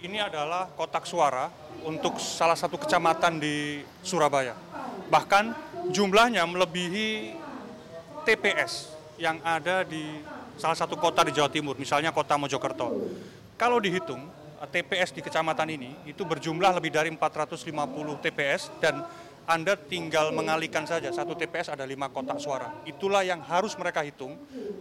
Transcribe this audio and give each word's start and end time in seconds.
Ini 0.00 0.16
adalah 0.16 0.72
kotak 0.72 1.04
suara 1.04 1.52
untuk 1.84 2.16
salah 2.16 2.56
satu 2.56 2.80
kecamatan 2.80 3.36
di 3.36 3.84
Surabaya. 4.00 4.56
Bahkan 5.12 5.44
jumlahnya 5.92 6.40
melebihi 6.48 7.36
TPS 8.24 8.96
yang 9.20 9.36
ada 9.44 9.84
di 9.84 10.24
salah 10.56 10.72
satu 10.72 10.96
kota 10.96 11.20
di 11.28 11.36
Jawa 11.36 11.52
Timur, 11.52 11.76
misalnya 11.76 12.16
kota 12.16 12.40
Mojokerto. 12.40 13.12
Kalau 13.60 13.76
dihitung, 13.76 14.24
TPS 14.72 15.12
di 15.12 15.20
kecamatan 15.20 15.68
ini 15.68 15.92
itu 16.08 16.24
berjumlah 16.24 16.80
lebih 16.80 16.96
dari 16.96 17.12
450 17.12 18.24
TPS 18.24 18.72
dan 18.80 19.04
anda 19.44 19.76
tinggal 19.76 20.32
mengalihkan 20.32 20.88
saja 20.88 21.12
satu 21.12 21.36
TPS 21.36 21.76
ada 21.76 21.84
lima 21.84 22.08
kotak 22.08 22.40
suara. 22.40 22.72
Itulah 22.88 23.20
yang 23.20 23.44
harus 23.44 23.76
mereka 23.76 24.00
hitung 24.00 24.32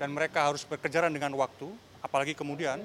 dan 0.00 0.08
mereka 0.08 0.48
harus 0.48 0.64
bekerja 0.64 1.04
dengan 1.12 1.36
waktu. 1.36 1.68
Apalagi 2.00 2.32
kemudian 2.32 2.80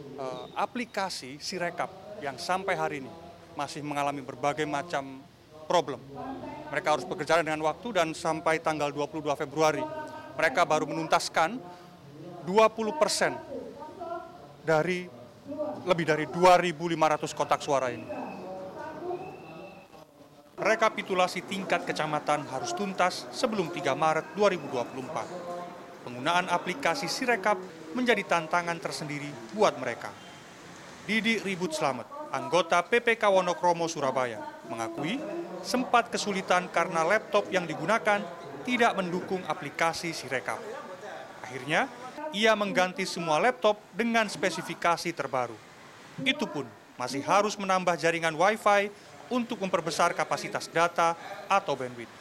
eh, 0.00 0.44
aplikasi 0.56 1.36
Sirekap 1.40 2.20
yang 2.24 2.36
sampai 2.36 2.74
hari 2.76 2.96
ini 3.04 3.12
masih 3.54 3.84
mengalami 3.84 4.24
berbagai 4.24 4.64
macam 4.64 5.20
problem. 5.68 6.00
Mereka 6.70 6.88
harus 6.98 7.06
bekerja 7.06 7.42
dengan 7.42 7.60
waktu 7.66 7.94
dan 7.94 8.08
sampai 8.16 8.58
tanggal 8.58 8.90
22 8.90 9.22
Februari 9.38 9.82
mereka 10.34 10.64
baru 10.64 10.88
menuntaskan 10.88 11.60
20 12.48 13.00
persen 13.00 13.36
dari 14.64 15.04
lebih 15.84 16.04
dari 16.06 16.24
2.500 16.28 17.36
kotak 17.36 17.60
suara 17.60 17.90
ini 17.90 18.20
rekapitulasi 20.60 21.48
tingkat 21.48 21.88
kecamatan 21.88 22.44
harus 22.52 22.76
tuntas 22.76 23.24
sebelum 23.32 23.72
3 23.72 23.96
Maret 23.96 24.36
2024. 24.36 25.59
Penggunaan 26.00 26.48
aplikasi 26.48 27.06
Sirekap 27.06 27.60
menjadi 27.92 28.24
tantangan 28.24 28.78
tersendiri 28.80 29.28
buat 29.52 29.76
mereka. 29.76 30.08
Didi 31.04 31.42
Ribut 31.42 31.74
Slamet, 31.74 32.06
anggota 32.30 32.80
PPK 32.86 33.26
Wonokromo 33.28 33.90
Surabaya, 33.90 34.38
mengakui 34.70 35.18
sempat 35.60 36.08
kesulitan 36.08 36.70
karena 36.70 37.02
laptop 37.02 37.50
yang 37.50 37.66
digunakan 37.66 38.22
tidak 38.62 38.92
mendukung 38.94 39.42
aplikasi 39.44 40.14
Sirekap. 40.14 40.60
Akhirnya, 41.42 41.90
ia 42.30 42.54
mengganti 42.54 43.02
semua 43.02 43.42
laptop 43.42 43.80
dengan 43.90 44.30
spesifikasi 44.30 45.10
terbaru. 45.10 45.58
Itu 46.22 46.46
pun 46.46 46.68
masih 46.94 47.24
harus 47.26 47.58
menambah 47.58 47.96
jaringan 47.98 48.36
Wi-Fi 48.36 48.92
untuk 49.32 49.58
memperbesar 49.58 50.14
kapasitas 50.14 50.70
data 50.70 51.18
atau 51.50 51.74
bandwidth. 51.74 52.12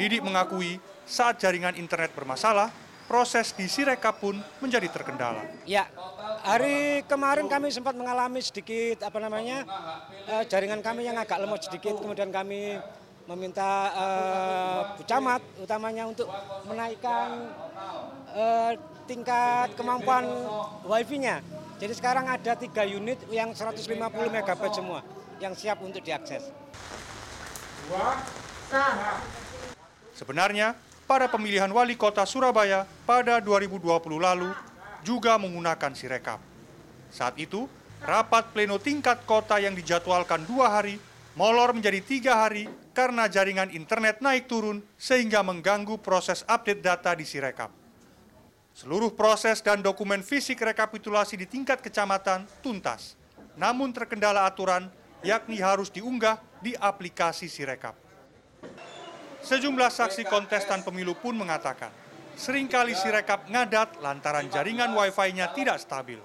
Didik 0.00 0.24
mengakui 0.24 0.82
saat 1.06 1.38
jaringan 1.38 1.78
internet 1.78 2.10
bermasalah, 2.12 2.68
proses 3.06 3.54
di 3.54 3.70
Sirekap 3.70 4.18
pun 4.18 4.34
menjadi 4.58 4.90
terkendala. 4.90 5.46
Ya, 5.62 5.86
hari 6.42 7.06
kemarin 7.06 7.46
kami 7.46 7.70
sempat 7.70 7.94
mengalami 7.94 8.42
sedikit 8.42 9.06
apa 9.06 9.22
namanya 9.22 9.62
eh, 10.26 10.42
jaringan 10.50 10.82
kami 10.82 11.06
yang 11.06 11.14
agak 11.14 11.38
lemot 11.38 11.62
sedikit, 11.62 11.94
kemudian 12.02 12.34
kami 12.34 12.76
meminta 13.30 13.94
eh, 13.94 14.82
camat 15.06 15.42
utamanya 15.62 16.10
untuk 16.10 16.26
menaikkan 16.66 17.54
eh, 18.34 18.72
tingkat 19.06 19.70
kemampuan 19.78 20.26
wifi-nya. 20.82 21.38
Jadi 21.78 21.92
sekarang 21.94 22.26
ada 22.26 22.58
tiga 22.58 22.82
unit 22.82 23.22
yang 23.30 23.54
150 23.54 23.86
MB 23.86 24.62
semua 24.74 25.00
yang 25.38 25.54
siap 25.54 25.78
untuk 25.84 26.00
diakses. 26.02 26.50
Sebenarnya, 30.16 30.72
pada 31.06 31.30
pemilihan 31.30 31.70
wali 31.70 31.94
kota 31.94 32.26
Surabaya 32.26 32.84
pada 33.06 33.38
2020 33.38 33.86
lalu 34.18 34.50
juga 35.06 35.38
menggunakan 35.38 35.94
Sirekap. 35.94 36.42
Saat 37.14 37.38
itu, 37.38 37.70
rapat 38.02 38.50
pleno 38.50 38.82
tingkat 38.82 39.22
kota 39.22 39.62
yang 39.62 39.72
dijadwalkan 39.78 40.42
dua 40.44 40.68
hari 40.68 40.98
molor 41.38 41.70
menjadi 41.72 42.02
tiga 42.02 42.32
hari 42.42 42.66
karena 42.90 43.30
jaringan 43.30 43.70
internet 43.70 44.18
naik 44.18 44.50
turun 44.50 44.82
sehingga 44.98 45.46
mengganggu 45.46 46.02
proses 46.02 46.42
update 46.50 46.82
data 46.82 47.14
di 47.14 47.22
Sirekap. 47.22 47.70
Seluruh 48.76 49.14
proses 49.14 49.64
dan 49.64 49.80
dokumen 49.80 50.20
fisik 50.20 50.60
rekapitulasi 50.60 51.40
di 51.40 51.48
tingkat 51.48 51.80
kecamatan 51.80 52.44
tuntas, 52.60 53.16
namun 53.56 53.88
terkendala 53.88 54.44
aturan 54.44 54.92
yakni 55.24 55.62
harus 55.62 55.88
diunggah 55.88 56.36
di 56.60 56.76
aplikasi 56.76 57.48
Sirekap. 57.48 58.05
Sejumlah 59.46 59.94
saksi 59.94 60.26
kontestan 60.26 60.82
pemilu 60.82 61.14
pun 61.14 61.38
mengatakan, 61.38 61.94
sering 62.34 62.66
kali 62.66 62.98
Sirekap 62.98 63.46
ngadat 63.46 64.02
lantaran 64.02 64.50
jaringan 64.50 64.90
Wi-Fi-nya 64.90 65.54
tidak 65.54 65.78
stabil. 65.78 66.18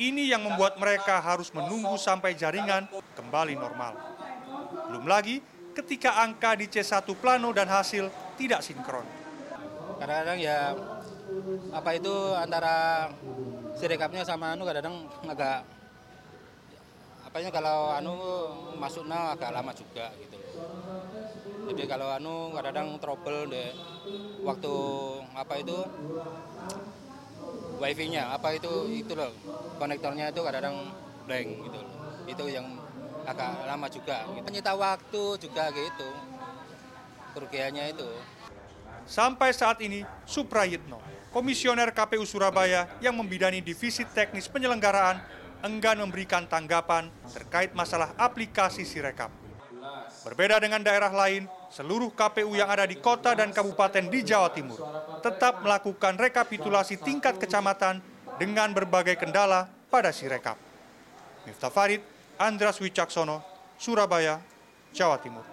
Ini 0.00 0.32
yang 0.32 0.48
membuat 0.48 0.80
mereka 0.80 1.20
harus 1.20 1.52
menunggu 1.52 2.00
sampai 2.00 2.32
jaringan 2.32 2.88
kembali 3.12 3.60
normal. 3.60 3.92
Belum 4.88 5.04
lagi 5.04 5.44
ketika 5.76 6.24
angka 6.24 6.56
di 6.56 6.64
C1 6.64 7.04
plano 7.20 7.52
dan 7.52 7.68
hasil 7.68 8.08
tidak 8.40 8.64
sinkron. 8.64 9.04
Kadang-kadang 10.00 10.40
ya 10.40 10.72
apa 11.76 11.90
itu 11.92 12.14
antara 12.40 13.06
Sirekapnya 13.76 14.24
sama 14.24 14.56
anu 14.56 14.64
kadang-kadang 14.64 14.96
agak 15.28 15.60
apanya 17.28 17.50
kalau 17.52 17.92
anu 17.92 18.16
masuknya 18.80 19.36
agak 19.36 19.52
lama 19.52 19.76
juga 19.76 20.08
gitu 20.16 20.40
jadi 21.80 21.96
kalau 21.96 22.12
anu 22.12 22.52
kadang-kadang 22.52 23.00
trouble 23.00 23.48
deh 23.48 23.72
waktu 24.44 24.74
apa 25.32 25.54
itu 25.64 25.80
wifi-nya 27.80 28.36
apa 28.36 28.52
itu 28.52 28.68
itu 29.00 29.16
loh 29.16 29.32
konektornya 29.80 30.28
itu 30.28 30.44
kadang-kadang 30.44 30.92
blank 31.24 31.48
gitu 31.48 31.78
loh. 31.80 31.92
itu 32.28 32.44
yang 32.52 32.68
agak 33.24 33.64
lama 33.64 33.88
juga 33.88 34.28
gitu. 34.28 34.44
nyita 34.52 34.76
waktu 34.76 35.22
juga 35.40 35.72
gitu 35.72 36.08
kerugiannya 37.32 37.96
itu 37.96 38.08
Sampai 39.10 39.50
saat 39.50 39.82
ini, 39.82 40.06
Suprayitno, 40.22 41.02
komisioner 41.34 41.90
KPU 41.90 42.22
Surabaya 42.22 42.86
yang 43.02 43.18
membidani 43.18 43.58
divisi 43.58 44.06
teknis 44.06 44.46
penyelenggaraan 44.46 45.18
enggan 45.66 45.98
memberikan 45.98 46.46
tanggapan 46.46 47.10
terkait 47.32 47.74
masalah 47.74 48.14
aplikasi 48.14 48.86
Sirekap. 48.86 49.34
Berbeda 50.22 50.62
dengan 50.62 50.78
daerah 50.84 51.10
lain, 51.10 51.50
seluruh 51.70 52.10
KPU 52.10 52.58
yang 52.58 52.66
ada 52.66 52.82
di 52.82 52.98
kota 52.98 53.30
dan 53.32 53.54
kabupaten 53.54 54.10
di 54.10 54.26
Jawa 54.26 54.50
Timur 54.50 54.78
tetap 55.22 55.62
melakukan 55.62 56.18
rekapitulasi 56.18 56.98
tingkat 56.98 57.38
kecamatan 57.38 58.02
dengan 58.42 58.74
berbagai 58.74 59.14
kendala 59.14 59.70
pada 59.86 60.10
Sirekap. 60.10 60.58
Miftah 61.46 61.70
Farid, 61.70 62.02
Andras 62.36 62.82
Wicaksono, 62.82 63.40
Surabaya, 63.78 64.42
Jawa 64.90 65.16
Timur. 65.22 65.46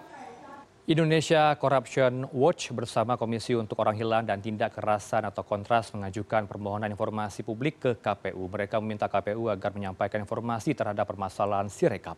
Indonesia 0.88 1.52
Corruption 1.60 2.24
Watch 2.32 2.72
bersama 2.72 3.20
Komisi 3.20 3.52
untuk 3.52 3.76
Orang 3.76 3.92
Hilang 3.92 4.24
dan 4.24 4.40
Tindak 4.40 4.72
Kerasan 4.72 5.20
atau 5.28 5.44
Kontras 5.44 5.92
mengajukan 5.92 6.48
permohonan 6.48 6.88
informasi 6.88 7.44
publik 7.44 7.76
ke 7.76 7.90
KPU. 8.00 8.48
Mereka 8.48 8.80
meminta 8.80 9.04
KPU 9.04 9.52
agar 9.52 9.76
menyampaikan 9.76 10.24
informasi 10.24 10.72
terhadap 10.72 11.04
permasalahan 11.04 11.68
Sirekap. 11.68 12.16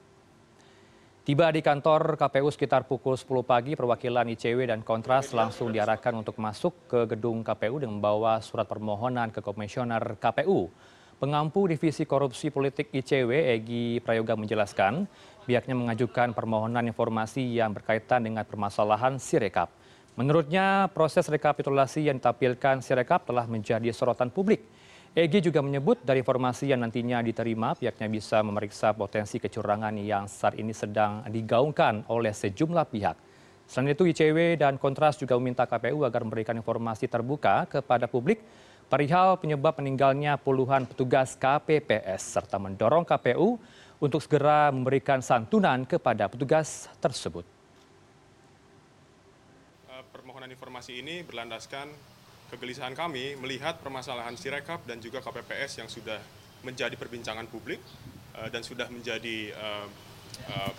Tiba 1.20 1.52
di 1.52 1.60
kantor 1.60 2.16
KPU 2.16 2.48
sekitar 2.48 2.88
pukul 2.88 3.12
10 3.12 3.44
pagi, 3.44 3.76
perwakilan 3.76 4.24
ICW 4.32 4.72
dan 4.72 4.80
Kontras 4.80 5.36
langsung 5.36 5.68
diarahkan 5.68 6.16
untuk 6.16 6.40
masuk 6.40 6.88
ke 6.88 7.04
gedung 7.12 7.44
KPU 7.44 7.76
dengan 7.76 8.00
membawa 8.00 8.40
surat 8.40 8.64
permohonan 8.64 9.28
ke 9.28 9.44
Komisioner 9.44 10.16
KPU. 10.16 10.72
Pengampu 11.20 11.68
Divisi 11.68 12.08
Korupsi 12.08 12.48
Politik 12.48 12.88
ICW, 12.88 13.52
Egi 13.52 14.00
Prayoga 14.00 14.32
menjelaskan, 14.32 15.04
pihaknya 15.44 15.76
mengajukan 15.76 16.32
permohonan 16.32 16.88
informasi 16.88 17.44
yang 17.52 17.76
berkaitan 17.76 18.24
dengan 18.24 18.48
permasalahan 18.48 19.20
Sirekap. 19.20 19.68
Menurutnya, 20.16 20.88
proses 20.88 21.28
rekapitulasi 21.28 22.08
yang 22.08 22.16
ditampilkan 22.16 22.80
Sirekap 22.80 23.28
telah 23.28 23.44
menjadi 23.44 23.92
sorotan 23.92 24.32
publik. 24.32 24.64
Egi 25.10 25.42
juga 25.42 25.58
menyebut 25.58 26.06
dari 26.06 26.22
informasi 26.22 26.70
yang 26.70 26.86
nantinya 26.86 27.18
diterima, 27.18 27.74
pihaknya 27.74 28.06
bisa 28.06 28.46
memeriksa 28.46 28.94
potensi 28.94 29.42
kecurangan 29.42 29.90
yang 29.98 30.30
saat 30.30 30.54
ini 30.54 30.70
sedang 30.70 31.26
digaungkan 31.26 32.06
oleh 32.06 32.30
sejumlah 32.30 32.86
pihak. 32.86 33.18
Selain 33.66 33.90
itu, 33.90 34.06
ICW 34.06 34.54
dan 34.54 34.78
Kontras 34.78 35.18
juga 35.18 35.34
meminta 35.34 35.66
KPU 35.66 36.06
agar 36.06 36.22
memberikan 36.22 36.54
informasi 36.54 37.10
terbuka 37.10 37.66
kepada 37.66 38.06
publik 38.06 38.38
perihal 38.86 39.34
penyebab 39.34 39.82
meninggalnya 39.82 40.38
puluhan 40.38 40.86
petugas 40.86 41.34
KPPS 41.34 42.38
serta 42.38 42.62
mendorong 42.62 43.02
KPU 43.02 43.58
untuk 43.98 44.22
segera 44.22 44.70
memberikan 44.70 45.18
santunan 45.26 45.90
kepada 45.90 46.30
petugas 46.30 46.86
tersebut. 47.02 47.42
Eh, 49.90 50.02
permohonan 50.14 50.54
informasi 50.54 51.02
ini 51.02 51.26
berlandaskan 51.26 51.90
kegelisahan 52.50 52.98
kami 52.98 53.38
melihat 53.38 53.78
permasalahan 53.78 54.34
Sirekap 54.34 54.82
dan 54.84 54.98
juga 54.98 55.22
KPPS 55.22 55.80
yang 55.80 55.88
sudah 55.88 56.18
menjadi 56.66 56.92
perbincangan 56.98 57.46
publik 57.46 57.78
eh, 58.36 58.48
dan 58.52 58.60
sudah 58.60 58.90
menjadi 58.92 59.54
uh, 59.56 59.88
uh, 60.52 60.72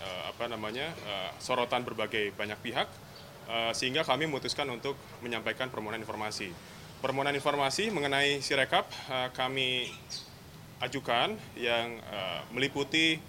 apa 0.00 0.48
namanya 0.48 0.96
sorotan 1.36 1.84
berbagai 1.84 2.32
banyak 2.32 2.56
pihak 2.64 2.88
sehingga 3.76 4.00
kami 4.00 4.24
memutuskan 4.24 4.64
untuk 4.72 4.96
menyampaikan 5.20 5.68
permohonan 5.68 6.00
informasi. 6.00 6.48
Permohonan 7.04 7.36
informasi 7.36 7.92
mengenai 7.92 8.40
Sirekap 8.40 8.88
kami 9.36 9.92
ajukan 10.80 11.36
yang 11.60 12.00
meliputi 12.56 13.20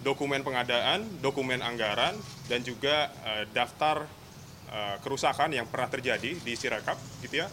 dokumen 0.00 0.40
pengadaan, 0.40 1.04
dokumen 1.20 1.60
anggaran, 1.60 2.16
dan 2.48 2.64
juga 2.64 3.12
daftar 3.52 4.08
uh, 4.70 4.96
kerusakan 5.02 5.52
yang 5.52 5.66
pernah 5.68 5.88
terjadi 5.90 6.36
di 6.38 6.52
Sirekap, 6.54 6.96
gitu 7.24 7.44
ya. 7.44 7.48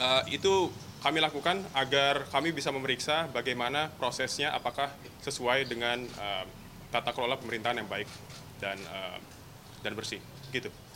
Uh, 0.00 0.22
itu 0.32 0.72
kami 1.04 1.18
lakukan 1.20 1.60
agar 1.76 2.26
kami 2.30 2.54
bisa 2.54 2.72
memeriksa 2.72 3.28
bagaimana 3.30 3.90
prosesnya, 3.98 4.54
apakah 4.54 4.90
sesuai 5.22 5.68
dengan 5.68 6.02
uh, 6.18 6.44
tata 6.90 7.12
kelola 7.12 7.36
pemerintahan 7.40 7.80
yang 7.80 7.88
baik 7.88 8.08
dan 8.60 8.78
uh, 8.88 9.18
dan 9.82 9.92
bersih, 9.98 10.20
gitu. 10.54 10.70